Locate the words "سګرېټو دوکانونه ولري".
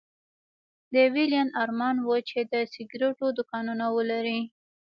2.73-4.39